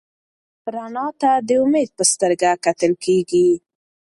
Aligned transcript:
رڼا 0.73 1.05
ته 1.21 1.31
د 1.47 1.49
امید 1.63 1.89
په 1.97 2.03
سترګه 2.11 2.49
کتل 2.65 2.91
کېږي. 3.05 3.47